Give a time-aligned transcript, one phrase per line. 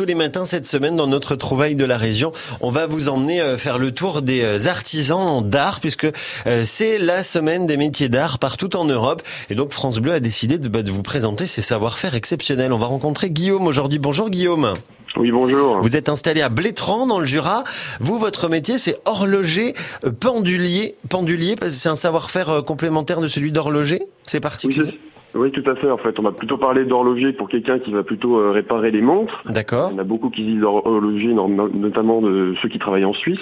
[0.00, 2.32] tous les matins cette semaine dans notre trouvaille de la région.
[2.62, 6.06] On va vous emmener euh, faire le tour des euh, artisans d'art puisque
[6.46, 9.20] euh, c'est la semaine des métiers d'art partout en Europe.
[9.50, 12.72] Et donc France Bleu a décidé de, bah, de vous présenter ses savoir-faire exceptionnels.
[12.72, 13.98] On va rencontrer Guillaume aujourd'hui.
[13.98, 14.72] Bonjour Guillaume.
[15.18, 15.82] Oui, bonjour.
[15.82, 17.64] Vous êtes installé à Blétran dans le Jura.
[17.98, 19.74] Vous, votre métier, c'est horloger
[20.18, 20.94] pendulier.
[21.10, 24.00] Pendulier, parce que c'est un savoir-faire complémentaire de celui d'horloger.
[24.24, 24.92] C'est particulier.
[24.92, 25.90] Oui, oui, tout à fait.
[25.90, 29.00] En fait, on va plutôt parler d'horloger pour quelqu'un qui va plutôt euh, réparer les
[29.00, 29.42] montres.
[29.46, 29.90] D'accord.
[29.92, 33.40] Il y en a beaucoup qui disent horloger, notamment de ceux qui travaillent en Suisse.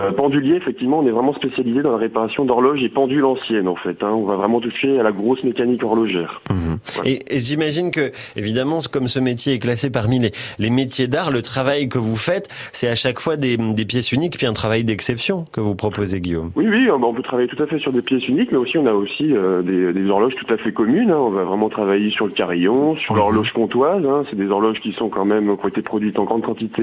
[0.00, 3.76] Euh, pendulier, effectivement, on est vraiment spécialisé dans la réparation d'horloges et pendules anciennes, en
[3.76, 4.02] fait.
[4.02, 4.10] Hein.
[4.10, 6.40] On va vraiment toucher à la grosse mécanique horlogère.
[6.50, 6.78] Mhm.
[7.04, 11.42] Et, j'imagine que, évidemment, comme ce métier est classé parmi les, les métiers d'art, le
[11.42, 14.84] travail que vous faites, c'est à chaque fois des, des pièces uniques, puis un travail
[14.84, 16.50] d'exception que vous proposez, Guillaume.
[16.56, 18.86] Oui, oui, on peut travailler tout à fait sur des pièces uniques, mais aussi on
[18.86, 21.10] a aussi euh, des, des, horloges tout à fait communes.
[21.10, 24.04] Hein on va vraiment travailler sur le carillon, sur l'horloge comptoise.
[24.04, 24.24] Hein.
[24.30, 26.82] C'est des horloges qui sont quand même qui ont été produites en grande quantité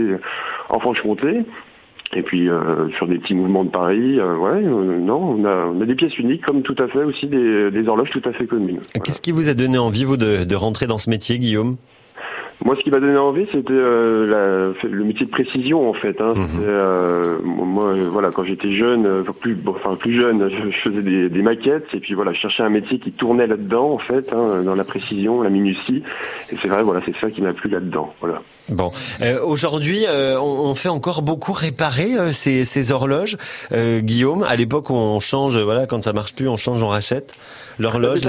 [0.70, 1.44] en Franche-Comté.
[2.16, 5.66] Et puis euh, sur des petits mouvements de Paris, euh, ouais, euh, non, on a,
[5.66, 8.34] on a, des pièces uniques comme tout à fait aussi des, des horloges tout à
[8.34, 8.80] fait communes.
[9.04, 11.78] Qu'est-ce qui vous a donné envie vous de, de rentrer dans ce métier, Guillaume?
[12.64, 16.22] Moi, ce qui m'a donné envie, c'était euh, le métier de précision, en fait.
[16.22, 16.34] Hein.
[16.36, 16.48] Mhm.
[16.64, 21.42] Euh, moi, voilà, quand j'étais jeune, euh, plus, enfin plus jeune, je, faisais des, des,
[21.42, 24.76] maquettes et puis voilà, je cherchais un métier qui tournait là-dedans, en fait, hein, dans
[24.76, 26.04] la précision, la minutie.
[26.54, 28.14] Et c'est vrai, voilà, c'est ça qui m'a plu là-dedans.
[28.22, 28.42] Voilà.
[28.70, 33.38] Bon, euh, aujourd'hui, euh, on, fait encore beaucoup réparer euh, ces, ces, horloges,
[33.72, 34.44] Guillaume.
[34.44, 37.36] À l'époque, on change, voilà, quand ça marche plus, on change, on rachète
[37.80, 38.22] l'horloge.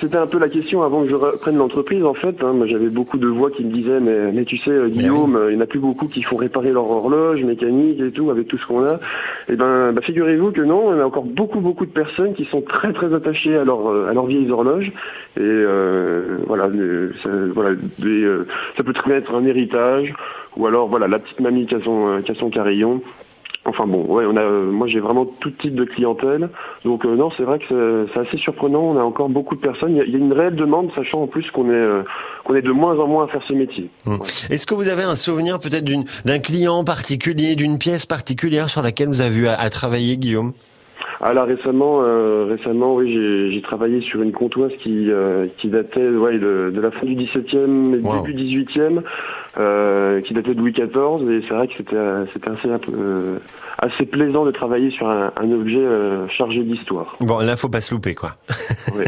[0.00, 2.34] C'était un peu la question avant que je reprenne l'entreprise, en fait.
[2.42, 2.54] Hein.
[2.54, 5.60] Moi, j'avais beaucoup de voix qui me disaient, mais, mais tu sais, Guillaume, il n'y
[5.60, 8.66] en a plus beaucoup qui font réparer leur horloge mécanique et tout, avec tout ce
[8.66, 8.94] qu'on a.
[8.94, 12.34] Et eh ben, bah, figurez-vous que non, il y a encore beaucoup, beaucoup de personnes
[12.34, 14.90] qui sont très, très attachées à leur, à leurs vieilles horloges.
[15.38, 15.64] Et
[16.46, 16.68] voilà,
[17.22, 18.28] ça, voilà, des,
[18.76, 20.12] ça peut très bien être un héritage,
[20.56, 23.02] ou alors voilà la petite mamie qui a son, euh, qui a son carillon.
[23.64, 26.48] Enfin bon, ouais, on a, euh, moi j'ai vraiment tout type de clientèle.
[26.84, 28.80] Donc euh, non, c'est vrai que c'est assez surprenant.
[28.80, 29.92] On a encore beaucoup de personnes.
[29.92, 32.04] Il y, a, une réelle demande, sachant en plus qu'on est
[32.44, 33.88] qu'on est de moins en moins à faire ce métier.
[34.04, 34.16] Mmh.
[34.50, 35.88] Est-ce que vous avez un souvenir peut-être
[36.24, 40.52] d'un client particulier, d'une pièce particulière sur laquelle vous avez eu à, travailler, Guillaume?
[41.22, 42.00] Ah là récemment,
[42.46, 45.08] récemment oui, j'ai travaillé sur une comptoise qui
[45.58, 49.02] qui datait ouais, de, de, la fin du 17e et début 18e.
[49.58, 53.38] Euh, qui datait de Louis XIV et c'est vrai que c'était euh, c'était assez euh,
[53.76, 57.18] assez plaisant de travailler sur un, un objet euh, chargé d'histoire.
[57.20, 58.36] Bon là faut pas se louper quoi.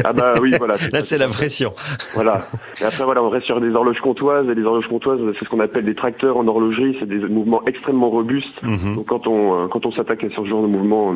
[0.03, 0.75] Ah bah oui voilà.
[0.93, 1.73] là c'est la pression.
[2.13, 2.47] Voilà.
[2.79, 5.49] Et après voilà on reste sur des horloges comptoises et les horloges comptoises c'est ce
[5.49, 8.61] qu'on appelle des tracteurs en horlogerie c'est des mouvements extrêmement robustes.
[8.61, 8.97] Mhm.
[8.97, 11.15] Donc quand on quand on s'attaque à ce genre de mouvement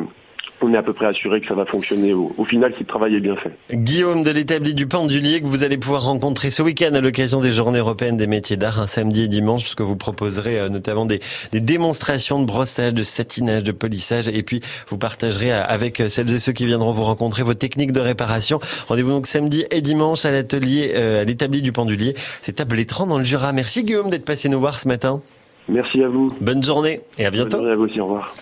[0.62, 3.14] on est à peu près assuré que ça va fonctionner au, final si le travail
[3.14, 3.52] est bien fait.
[3.72, 7.52] Guillaume de l'établi du Pendulier que vous allez pouvoir rencontrer ce week-end à l'occasion des
[7.52, 11.20] Journées européennes des métiers d'art, un samedi et dimanche, puisque vous proposerez euh, notamment des,
[11.52, 16.08] des, démonstrations de brossage, de satinage, de polissage, et puis vous partagerez euh, avec euh,
[16.08, 18.58] celles et ceux qui viendront vous rencontrer vos techniques de réparation.
[18.88, 22.14] Rendez-vous donc samedi et dimanche à l'atelier, à l'établi du Pendulier.
[22.40, 23.52] C'est à Blétran dans le Jura.
[23.52, 25.22] Merci Guillaume d'être passé nous voir ce matin.
[25.68, 26.26] Merci à vous.
[26.40, 27.58] Bonne journée et à bientôt.
[27.58, 28.34] Bonne journée à vous aussi, au revoir.